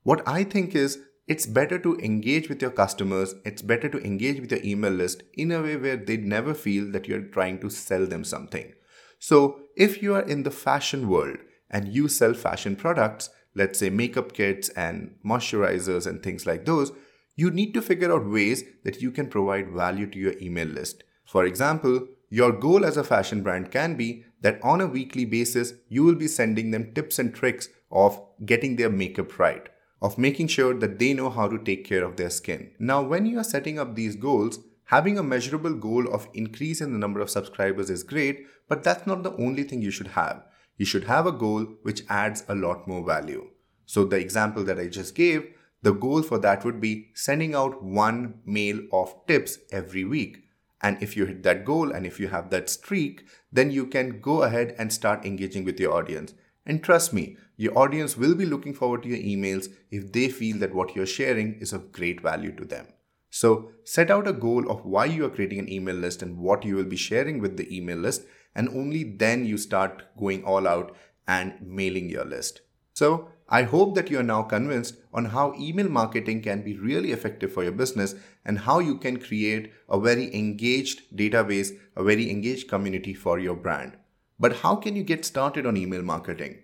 What 0.05 0.21
I 0.27 0.43
think 0.43 0.75
is 0.75 0.99
it's 1.25 1.47
better 1.47 1.79
to 1.79 1.97
engage 1.97 2.47
with 2.47 2.61
your 2.61 2.69
customers, 2.69 3.33
it's 3.43 3.63
better 3.63 3.89
to 3.89 4.05
engage 4.05 4.39
with 4.39 4.51
your 4.51 4.61
email 4.63 4.91
list 4.91 5.23
in 5.33 5.51
a 5.51 5.63
way 5.63 5.77
where 5.77 5.97
they 5.97 6.17
never 6.17 6.53
feel 6.53 6.91
that 6.91 7.07
you're 7.07 7.23
trying 7.23 7.57
to 7.61 7.71
sell 7.71 8.05
them 8.05 8.23
something. 8.23 8.73
So, 9.17 9.61
if 9.75 10.03
you 10.03 10.13
are 10.13 10.21
in 10.21 10.43
the 10.43 10.51
fashion 10.51 11.09
world 11.09 11.37
and 11.71 11.87
you 11.87 12.07
sell 12.07 12.35
fashion 12.35 12.75
products, 12.75 13.31
let's 13.55 13.79
say 13.79 13.89
makeup 13.89 14.33
kits 14.33 14.69
and 14.69 15.15
moisturizers 15.25 16.05
and 16.05 16.21
things 16.21 16.45
like 16.45 16.65
those, 16.65 16.91
you 17.35 17.49
need 17.49 17.73
to 17.73 17.81
figure 17.81 18.13
out 18.13 18.29
ways 18.29 18.63
that 18.83 19.01
you 19.01 19.09
can 19.09 19.27
provide 19.27 19.71
value 19.71 20.05
to 20.05 20.19
your 20.19 20.37
email 20.39 20.67
list. 20.67 21.03
For 21.25 21.45
example, 21.45 22.07
your 22.29 22.51
goal 22.51 22.85
as 22.85 22.95
a 22.95 23.03
fashion 23.03 23.41
brand 23.41 23.71
can 23.71 23.95
be 23.95 24.25
that 24.41 24.59
on 24.61 24.81
a 24.81 24.87
weekly 24.87 25.25
basis, 25.25 25.73
you 25.89 26.03
will 26.03 26.13
be 26.13 26.27
sending 26.27 26.69
them 26.69 26.93
tips 26.93 27.17
and 27.17 27.33
tricks 27.33 27.69
of 27.91 28.21
getting 28.45 28.75
their 28.75 28.91
makeup 28.91 29.39
right 29.39 29.67
of 30.05 30.19
making 30.19 30.47
sure 30.47 30.75
that 30.75 30.99
they 30.99 31.13
know 31.15 31.31
how 31.31 31.47
to 31.47 31.57
take 31.57 31.83
care 31.83 32.03
of 32.03 32.15
their 32.15 32.29
skin. 32.29 32.69
Now, 32.77 33.01
when 33.01 33.25
you 33.25 33.39
are 33.39 33.51
setting 33.51 33.79
up 33.79 33.95
these 33.95 34.15
goals, 34.15 34.59
having 34.95 35.17
a 35.17 35.23
measurable 35.23 35.73
goal 35.73 36.07
of 36.13 36.27
increase 36.35 36.79
in 36.79 36.93
the 36.93 36.99
number 36.99 37.21
of 37.21 37.31
subscribers 37.31 37.89
is 37.89 38.03
great, 38.03 38.45
but 38.69 38.83
that's 38.83 39.07
not 39.07 39.23
the 39.23 39.35
only 39.37 39.63
thing 39.63 39.81
you 39.81 39.89
should 39.89 40.09
have. 40.19 40.43
You 40.77 40.85
should 40.85 41.05
have 41.05 41.25
a 41.25 41.31
goal 41.31 41.65
which 41.81 42.03
adds 42.07 42.43
a 42.47 42.53
lot 42.53 42.87
more 42.87 43.03
value. 43.03 43.49
So, 43.87 44.05
the 44.05 44.19
example 44.19 44.63
that 44.65 44.77
I 44.77 44.87
just 44.89 45.15
gave, 45.15 45.51
the 45.81 45.93
goal 45.93 46.21
for 46.21 46.37
that 46.37 46.63
would 46.63 46.79
be 46.79 47.09
sending 47.15 47.55
out 47.55 47.83
one 47.83 48.41
mail 48.45 48.81
of 48.93 49.15
tips 49.25 49.57
every 49.71 50.03
week. 50.03 50.43
And 50.81 51.01
if 51.01 51.17
you 51.17 51.25
hit 51.25 51.41
that 51.43 51.65
goal 51.65 51.91
and 51.91 52.05
if 52.05 52.19
you 52.19 52.27
have 52.27 52.51
that 52.51 52.69
streak, 52.69 53.25
then 53.51 53.71
you 53.71 53.87
can 53.87 54.19
go 54.19 54.43
ahead 54.43 54.75
and 54.77 54.93
start 54.93 55.25
engaging 55.25 55.65
with 55.65 55.79
your 55.79 55.93
audience. 55.93 56.35
And 56.65 56.83
trust 56.83 57.13
me, 57.13 57.37
your 57.57 57.77
audience 57.77 58.17
will 58.17 58.35
be 58.35 58.45
looking 58.45 58.73
forward 58.73 59.03
to 59.03 59.09
your 59.09 59.19
emails 59.19 59.67
if 59.91 60.11
they 60.11 60.29
feel 60.29 60.57
that 60.59 60.73
what 60.73 60.95
you're 60.95 61.05
sharing 61.05 61.55
is 61.55 61.73
of 61.73 61.91
great 61.91 62.21
value 62.21 62.51
to 62.55 62.65
them. 62.65 62.87
So, 63.29 63.71
set 63.83 64.09
out 64.09 64.27
a 64.27 64.33
goal 64.33 64.69
of 64.71 64.85
why 64.85 65.05
you 65.05 65.25
are 65.25 65.29
creating 65.29 65.59
an 65.59 65.71
email 65.71 65.95
list 65.95 66.21
and 66.21 66.37
what 66.37 66.63
you 66.63 66.75
will 66.75 66.85
be 66.85 66.95
sharing 66.95 67.39
with 67.39 67.57
the 67.57 67.75
email 67.75 67.97
list, 67.97 68.23
and 68.55 68.69
only 68.69 69.03
then 69.03 69.45
you 69.45 69.57
start 69.57 70.03
going 70.17 70.43
all 70.43 70.67
out 70.67 70.95
and 71.27 71.53
mailing 71.61 72.09
your 72.09 72.25
list. 72.25 72.61
So, 72.93 73.29
I 73.49 73.63
hope 73.63 73.93
that 73.95 74.09
you 74.09 74.19
are 74.19 74.23
now 74.23 74.41
convinced 74.43 74.95
on 75.13 75.25
how 75.25 75.53
email 75.59 75.87
marketing 75.87 76.41
can 76.41 76.63
be 76.63 76.77
really 76.77 77.11
effective 77.11 77.53
for 77.53 77.63
your 77.63 77.73
business 77.73 78.15
and 78.43 78.57
how 78.57 78.79
you 78.79 78.97
can 78.97 79.19
create 79.19 79.71
a 79.87 79.99
very 79.99 80.33
engaged 80.33 81.15
database, 81.15 81.71
a 81.95 82.03
very 82.03 82.31
engaged 82.31 82.69
community 82.69 83.13
for 83.13 83.37
your 83.37 83.55
brand. 83.55 83.97
But 84.39 84.57
how 84.57 84.75
can 84.75 84.95
you 84.95 85.03
get 85.03 85.25
started 85.25 85.65
on 85.65 85.77
email 85.77 86.01
marketing? 86.01 86.59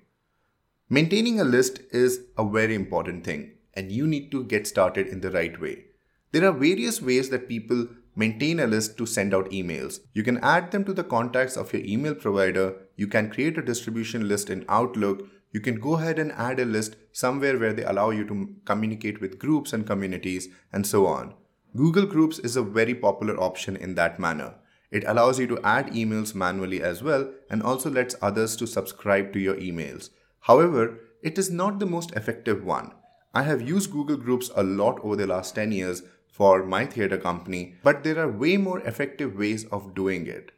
Maintaining 0.89 1.39
a 1.39 1.45
list 1.45 1.79
is 1.91 2.21
a 2.37 2.47
very 2.47 2.75
important 2.75 3.23
thing 3.23 3.51
and 3.73 3.91
you 3.91 4.07
need 4.07 4.31
to 4.31 4.43
get 4.43 4.67
started 4.67 5.07
in 5.07 5.21
the 5.21 5.31
right 5.31 5.59
way. 5.59 5.85
There 6.31 6.45
are 6.45 6.51
various 6.51 7.01
ways 7.01 7.29
that 7.29 7.47
people 7.47 7.87
maintain 8.15 8.59
a 8.59 8.67
list 8.67 8.97
to 8.97 9.05
send 9.05 9.33
out 9.33 9.51
emails. 9.51 9.99
You 10.13 10.23
can 10.23 10.37
add 10.39 10.71
them 10.71 10.83
to 10.85 10.93
the 10.93 11.03
contacts 11.03 11.55
of 11.55 11.71
your 11.71 11.83
email 11.85 12.15
provider. 12.15 12.75
You 12.97 13.07
can 13.07 13.29
create 13.29 13.57
a 13.57 13.61
distribution 13.61 14.27
list 14.27 14.49
in 14.49 14.65
Outlook 14.67 15.27
you 15.51 15.59
can 15.59 15.79
go 15.79 15.95
ahead 15.95 16.17
and 16.17 16.31
add 16.31 16.59
a 16.59 16.65
list 16.65 16.95
somewhere 17.11 17.59
where 17.59 17.73
they 17.73 17.83
allow 17.83 18.11
you 18.11 18.25
to 18.25 18.55
communicate 18.65 19.19
with 19.19 19.37
groups 19.37 19.73
and 19.73 19.85
communities 19.85 20.47
and 20.71 20.87
so 20.87 21.05
on. 21.07 21.33
Google 21.75 22.05
Groups 22.05 22.39
is 22.39 22.55
a 22.55 22.63
very 22.63 22.95
popular 22.95 23.39
option 23.39 23.75
in 23.75 23.95
that 23.95 24.19
manner. 24.19 24.55
It 24.91 25.05
allows 25.07 25.39
you 25.39 25.47
to 25.47 25.61
add 25.63 25.93
emails 25.93 26.35
manually 26.35 26.83
as 26.83 27.01
well 27.01 27.31
and 27.49 27.63
also 27.63 27.89
lets 27.89 28.15
others 28.21 28.55
to 28.57 28.67
subscribe 28.67 29.31
to 29.33 29.39
your 29.39 29.55
emails. 29.55 30.09
However, 30.41 30.99
it 31.23 31.37
is 31.37 31.49
not 31.49 31.79
the 31.79 31.85
most 31.85 32.11
effective 32.11 32.65
one. 32.65 32.91
I 33.33 33.43
have 33.43 33.67
used 33.67 33.91
Google 33.91 34.17
Groups 34.17 34.51
a 34.55 34.63
lot 34.63 34.99
over 35.03 35.15
the 35.15 35.27
last 35.27 35.55
10 35.55 35.71
years 35.71 36.03
for 36.31 36.65
my 36.65 36.85
theater 36.85 37.17
company, 37.17 37.75
but 37.83 38.03
there 38.03 38.19
are 38.19 38.29
way 38.29 38.57
more 38.57 38.81
effective 38.81 39.37
ways 39.37 39.65
of 39.65 39.95
doing 39.95 40.27
it. 40.27 40.51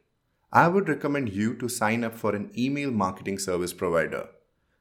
I 0.52 0.68
would 0.68 0.88
recommend 0.88 1.32
you 1.32 1.54
to 1.54 1.68
sign 1.68 2.02
up 2.02 2.16
for 2.16 2.34
an 2.34 2.50
email 2.56 2.90
marketing 2.90 3.38
service 3.38 3.72
provider. 3.72 4.28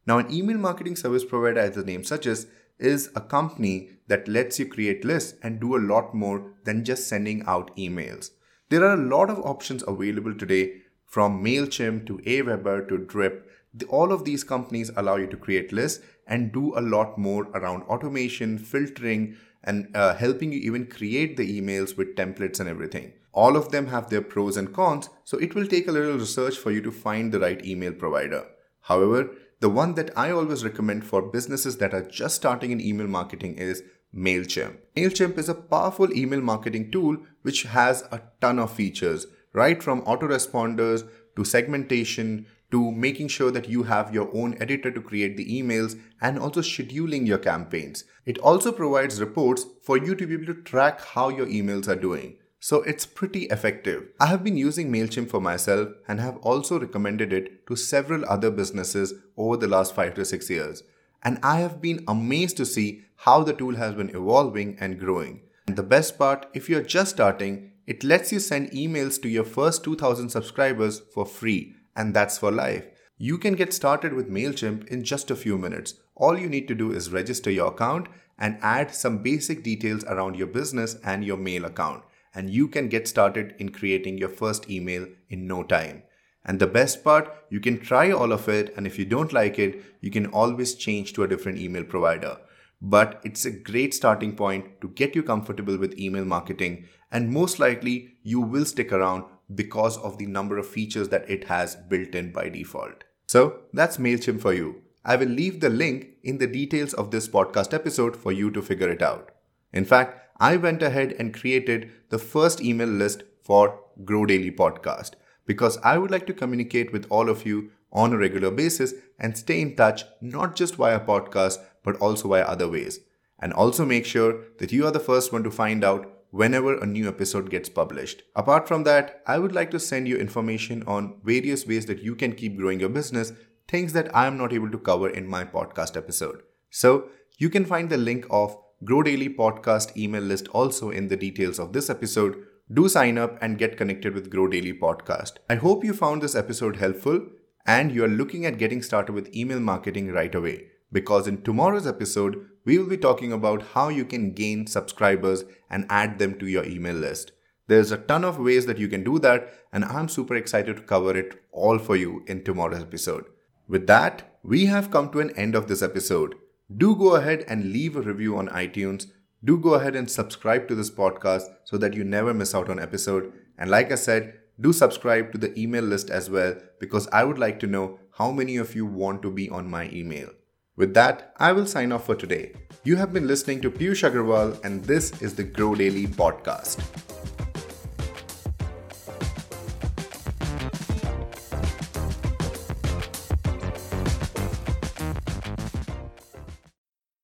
Now, 0.06 0.18
an 0.18 0.32
email 0.32 0.58
marketing 0.58 0.96
service 0.96 1.26
provider, 1.26 1.60
as 1.60 1.76
the 1.76 1.84
name 1.84 2.04
suggests, 2.04 2.48
is 2.80 3.10
a 3.16 3.22
company 3.22 3.90
that 4.08 4.28
lets 4.28 4.60
you 4.60 4.66
create 4.66 5.06
lists 5.06 5.38
and 5.42 5.60
do 5.60 5.76
a 5.76 5.86
lot 5.94 6.14
more 6.14 6.54
than 6.64 6.84
just 6.84 7.08
sending 7.08 7.44
out 7.46 7.76
emails. 7.78 8.32
There 8.74 8.86
are 8.86 8.96
a 8.96 9.08
lot 9.16 9.30
of 9.30 9.38
options 9.46 9.84
available 9.88 10.34
today 10.34 10.82
from 11.06 11.44
MailChimp 11.44 12.08
to 12.08 12.18
Aweber 12.18 12.90
to 12.90 12.98
Drip. 12.98 13.48
All 13.88 14.12
of 14.12 14.26
these 14.26 14.44
companies 14.44 14.90
allow 14.98 15.18
you 15.18 15.28
to 15.28 15.38
create 15.38 15.72
lists 15.72 16.04
and 16.26 16.52
do 16.52 16.76
a 16.76 16.82
lot 16.82 17.20
more 17.20 17.44
around 17.54 17.84
automation, 17.84 18.58
filtering, 18.58 19.38
and 19.64 19.96
uh, 19.96 20.16
helping 20.16 20.52
you 20.52 20.60
even 20.62 20.88
create 20.88 21.38
the 21.38 21.62
emails 21.62 21.96
with 21.96 22.16
templates 22.16 22.60
and 22.60 22.68
everything. 22.68 23.14
All 23.32 23.56
of 23.56 23.70
them 23.70 23.86
have 23.90 24.10
their 24.10 24.24
pros 24.24 24.58
and 24.58 24.74
cons, 24.74 25.08
so 25.24 25.38
it 25.38 25.54
will 25.54 25.68
take 25.68 25.88
a 25.88 25.92
little 25.92 26.18
research 26.18 26.58
for 26.58 26.72
you 26.72 26.82
to 26.82 26.92
find 26.92 27.32
the 27.32 27.42
right 27.42 27.64
email 27.64 27.94
provider. 27.94 28.44
However, 28.82 29.30
the 29.60 29.70
one 29.70 29.94
that 29.94 30.10
I 30.18 30.32
always 30.32 30.66
recommend 30.66 31.06
for 31.06 31.22
businesses 31.22 31.78
that 31.78 31.94
are 31.94 32.10
just 32.10 32.38
starting 32.38 32.72
in 32.72 32.82
email 32.82 33.08
marketing 33.08 33.54
is 33.54 33.84
MailChimp. 34.16 34.78
MailChimp 34.96 35.38
is 35.38 35.50
a 35.50 35.56
powerful 35.56 36.12
email 36.14 36.42
marketing 36.42 36.92
tool 36.92 37.18
which 37.42 37.64
has 37.64 38.04
a 38.12 38.22
ton 38.42 38.60
of 38.60 38.72
features, 38.72 39.28
right 39.54 39.82
from 39.82 40.02
autoresponders 40.04 41.08
to 41.36 41.44
segmentation 41.44 42.46
to 42.72 42.92
making 42.92 43.28
sure 43.28 43.52
that 43.52 43.70
you 43.70 43.84
have 43.84 44.14
your 44.14 44.30
own 44.36 44.56
editor 44.62 44.92
to 44.92 45.02
create 45.02 45.38
the 45.38 45.62
emails 45.62 46.00
and 46.22 46.40
also 46.40 46.62
scheduling 46.62 47.28
your 47.28 47.38
campaigns. 47.38 48.04
It 48.26 48.38
also 48.40 48.72
provides 48.72 49.20
reports 49.20 49.66
for 49.82 49.98
you 49.98 50.16
to 50.16 50.28
be 50.28 50.34
able 50.34 50.48
to 50.48 50.62
track 50.62 51.02
how 51.02 51.30
your 51.30 51.48
emails 51.48 51.88
are 51.88 51.96
doing 51.96 52.38
so 52.64 52.82
it's 52.84 53.06
pretty 53.06 53.44
effective. 53.48 54.06
I 54.22 54.28
have 54.28 54.42
been 54.42 54.56
using 54.56 54.90
MailChimp 54.90 55.30
for 55.30 55.42
myself 55.42 55.90
and 56.08 56.22
have 56.22 56.38
also 56.38 56.80
recommended 56.80 57.34
it 57.34 57.68
to 57.68 57.76
several 57.76 58.24
other 58.24 58.50
businesses 58.50 59.14
over 59.36 59.58
the 59.58 59.68
last 59.68 59.94
5 59.94 60.14
to 60.14 60.24
6 60.24 60.50
years. 60.50 60.82
And 61.24 61.40
I 61.42 61.60
have 61.60 61.82
been 61.82 62.04
amazed 62.08 62.58
to 62.58 62.66
see 62.66 63.04
how 63.18 63.44
the 63.44 63.54
tool 63.54 63.76
has 63.76 63.96
been 63.96 64.10
evolving 64.10 64.78
and 64.80 65.00
growing. 65.00 65.42
And 65.68 65.76
the 65.76 65.84
best 65.84 66.18
part, 66.18 66.46
if 66.54 66.70
you're 66.70 66.82
just 66.82 67.12
starting, 67.12 67.72
it 67.88 68.04
lets 68.04 68.32
you 68.32 68.40
send 68.40 68.72
emails 68.72 69.22
to 69.22 69.30
your 69.30 69.44
first 69.44 69.84
2000 69.84 70.30
subscribers 70.30 71.02
for 71.14 71.26
free, 71.26 71.76
and 71.96 72.14
that's 72.14 72.38
for 72.38 72.52
life. 72.52 72.86
You 73.18 73.38
can 73.38 73.54
get 73.54 73.74
started 73.74 74.14
with 74.14 74.30
MailChimp 74.30 74.88
in 74.88 75.04
just 75.04 75.32
a 75.32 75.36
few 75.36 75.58
minutes. 75.58 75.96
All 76.16 76.38
you 76.38 76.50
need 76.50 76.68
to 76.68 76.76
do 76.76 76.92
is 76.92 77.12
register 77.12 77.50
your 77.52 77.68
account 77.68 78.08
and 78.38 78.58
add 78.62 78.94
some 78.94 79.24
basic 79.24 79.64
details 79.64 80.04
around 80.06 80.36
your 80.36 80.48
business 80.48 80.98
and 81.04 81.24
your 81.24 81.38
mail 81.38 81.66
account 81.66 82.04
and 82.34 82.50
you 82.50 82.68
can 82.68 82.88
get 82.88 83.08
started 83.08 83.54
in 83.60 83.70
creating 83.70 84.18
your 84.18 84.30
first 84.30 84.70
email 84.70 85.08
in 85.30 85.48
no 85.48 85.64
time. 85.64 86.04
And 86.46 86.60
the 86.60 86.68
best 86.68 87.04
part, 87.04 87.34
you 87.50 87.60
can 87.60 87.80
try 87.80 88.12
all 88.12 88.32
of 88.32 88.50
it, 88.50 88.74
and 88.76 88.86
if 88.86 89.00
you 89.00 89.06
don't 89.06 89.32
like 89.32 89.58
it, 89.58 89.82
you 90.02 90.12
can 90.12 90.28
always 90.28 90.76
change 90.76 91.14
to 91.14 91.24
a 91.24 91.28
different 91.28 91.58
email 91.58 91.84
provider. 91.84 92.38
But 92.82 93.22
it's 93.24 93.46
a 93.46 93.52
great 93.52 93.94
starting 93.94 94.36
point 94.36 94.82
to 94.82 94.90
get 94.90 95.16
you 95.16 95.24
comfortable 95.24 95.78
with 95.78 95.98
email 95.98 96.26
marketing, 96.26 96.86
and 97.12 97.32
most 97.32 97.60
likely 97.60 98.16
you 98.24 98.42
will 98.42 98.66
stick 98.66 98.92
around 98.92 99.24
because 99.56 99.98
of 100.00 100.18
the 100.18 100.26
number 100.26 100.58
of 100.58 100.68
features 100.68 101.10
that 101.10 101.30
it 101.30 101.46
has 101.46 101.76
built 101.76 102.10
in 102.10 102.34
by 102.34 102.50
default. 102.50 103.06
So 103.26 103.62
that's 103.72 103.98
MailChimp 103.98 104.42
for 104.42 104.54
you. 104.54 104.82
I 105.06 105.16
will 105.16 105.28
leave 105.28 105.62
the 105.62 105.70
link 105.70 106.08
in 106.24 106.40
the 106.40 106.48
details 106.48 106.94
of 106.94 107.12
this 107.12 107.28
podcast 107.28 107.74
episode 107.74 108.18
for 108.18 108.32
you 108.32 108.52
to 108.52 108.62
figure 108.62 108.90
it 108.90 109.02
out. 109.02 109.32
In 109.72 109.86
fact, 109.86 110.20
I 110.40 110.58
went 110.58 110.82
ahead 110.82 111.16
and 111.20 111.34
created 111.34 111.92
the 112.10 112.20
first 112.20 112.62
email 112.62 112.88
list 112.88 113.24
for 113.42 113.80
Grow 114.04 114.26
Daily 114.26 114.52
Podcast 114.52 115.12
because 115.46 115.78
I 115.84 115.98
would 115.98 116.12
like 116.12 116.28
to 116.28 116.34
communicate 116.34 116.92
with 116.94 117.08
all 117.10 117.30
of 117.30 117.46
you 117.46 117.72
on 117.92 118.14
a 118.14 118.18
regular 118.18 118.52
basis 118.52 118.94
and 119.20 119.38
stay 119.38 119.62
in 119.62 119.76
touch 119.76 120.04
not 120.22 120.56
just 120.56 120.76
via 120.76 121.00
podcast 121.00 121.60
but 121.84 121.98
also 121.98 122.30
via 122.30 122.44
other 122.44 122.70
ways. 122.70 123.00
And 123.40 123.54
also 123.54 123.86
make 123.86 124.06
sure 124.06 124.40
that 124.60 124.72
you 124.72 124.86
are 124.86 124.92
the 124.92 125.00
first 125.00 125.34
one 125.34 125.44
to 125.44 125.52
find 125.52 125.84
out 125.84 126.10
whenever 126.32 126.78
a 126.78 126.86
new 126.86 127.08
episode 127.08 127.50
gets 127.52 127.70
published. 127.70 128.24
Apart 128.36 128.68
from 128.68 128.84
that, 128.86 129.22
I 129.28 129.38
would 129.38 129.54
like 129.54 129.70
to 129.72 129.80
send 129.80 130.08
you 130.08 130.18
information 130.18 130.84
on 130.88 131.20
various 131.24 131.68
ways 131.68 131.86
that 131.86 132.02
you 132.02 132.16
can 132.16 132.34
keep 132.34 132.58
growing 132.58 132.80
your 132.80 132.90
business, 132.90 133.34
things 133.68 133.94
that 133.94 134.16
I 134.16 134.26
am 134.26 134.38
not 134.38 134.52
able 134.52 134.72
to 134.72 134.80
cover 134.80 135.10
in 135.10 135.28
my 135.28 135.44
podcast 135.44 135.96
episode. 135.96 136.42
So, 136.72 137.10
you 137.38 137.50
can 137.50 137.66
find 137.66 137.90
the 137.90 137.98
link 137.98 138.26
of 138.32 138.58
Grow 138.84 139.04
Daily 139.04 139.30
podcast 139.30 139.96
email 139.96 140.24
list 140.24 140.48
also 140.48 140.90
in 140.90 141.08
the 141.08 141.18
details 141.18 141.60
of 141.60 141.72
this 141.72 141.90
episode. 141.90 142.44
Do 142.72 142.88
sign 142.88 143.18
up 143.18 143.38
and 143.42 143.58
get 143.58 143.78
connected 143.78 144.14
with 144.14 144.30
Grow 144.30 144.48
Daily 144.48 144.74
podcast. 144.74 145.34
I 145.50 145.56
hope 145.56 145.84
you 145.84 145.94
found 145.94 146.22
this 146.22 146.36
episode 146.36 146.78
helpful 146.78 147.28
and 147.66 147.92
you 147.92 148.04
are 148.04 148.08
looking 148.10 148.46
at 148.46 148.58
getting 148.58 148.82
started 148.82 149.14
with 149.14 149.36
email 149.36 149.60
marketing 149.60 150.12
right 150.12 150.34
away. 150.34 150.68
Because 150.92 151.28
in 151.28 151.42
tomorrow's 151.42 151.88
episode, 151.88 152.48
we 152.66 152.78
will 152.78 152.88
be 152.88 152.98
talking 152.98 153.34
about 153.34 153.64
how 153.74 153.90
you 153.90 154.06
can 154.06 154.34
gain 154.34 154.68
subscribers 154.68 155.44
and 155.70 155.86
add 155.90 156.20
them 156.20 156.40
to 156.40 156.48
your 156.48 156.66
email 156.66 156.96
list. 156.96 157.32
There's 157.68 157.92
a 157.92 157.98
ton 157.98 158.24
of 158.24 158.40
ways 158.40 158.66
that 158.68 158.78
you 158.78 158.88
can 158.88 159.04
do 159.04 159.20
that, 159.20 159.54
and 159.72 159.84
I'm 159.84 160.08
super 160.08 160.36
excited 160.36 160.78
to 160.78 160.84
cover 160.84 161.18
it 161.18 161.44
all 161.52 161.80
for 161.80 161.96
you 161.96 162.24
in 162.28 162.44
tomorrow's 162.44 162.82
episode. 162.82 163.26
With 163.68 163.88
that, 163.88 164.38
we 164.44 164.66
have 164.66 164.92
come 164.92 165.12
to 165.12 165.20
an 165.20 165.32
end 165.32 165.56
of 165.56 165.68
this 165.68 165.82
episode 165.82 166.36
do 166.76 166.96
go 166.96 167.16
ahead 167.16 167.44
and 167.48 167.72
leave 167.72 167.96
a 167.96 168.02
review 168.02 168.38
on 168.38 168.48
iTunes. 168.50 169.08
Do 169.46 169.58
go 169.58 169.74
ahead 169.74 169.98
and 169.98 170.10
subscribe 170.10 170.70
to 170.70 170.76
this 170.76 170.90
podcast 170.90 171.50
so 171.66 171.78
that 171.78 171.94
you 171.94 172.06
never 172.06 172.34
miss 172.34 172.56
out 172.56 172.70
on 172.70 172.80
episode. 172.80 173.34
And 173.58 173.70
like 173.70 173.92
I 173.92 173.96
said, 173.96 174.40
do 174.62 174.72
subscribe 174.72 175.34
to 175.34 175.38
the 175.38 175.60
email 175.60 175.84
list 175.84 176.10
as 176.10 176.30
well 176.30 176.56
because 176.80 177.10
I 177.12 177.26
would 177.26 177.38
like 177.38 177.60
to 177.60 177.68
know 177.68 178.00
how 178.12 178.32
many 178.32 178.56
of 178.56 178.74
you 178.74 178.86
want 178.86 179.22
to 179.24 179.32
be 179.32 179.50
on 179.50 179.70
my 179.70 179.90
email. 179.92 180.30
With 180.78 180.94
that, 180.94 181.34
I 181.38 181.52
will 181.52 181.66
sign 181.66 181.92
off 181.92 182.06
for 182.06 182.16
today. 182.16 182.54
You 182.86 182.96
have 182.96 183.12
been 183.12 183.28
listening 183.28 183.60
to 183.64 183.70
Piyush 183.70 184.10
Agarwal 184.10 184.64
and 184.64 184.82
this 184.86 185.22
is 185.22 185.36
the 185.36 185.44
Grow 185.44 185.76
Daily 185.76 186.08
podcast. 186.08 186.80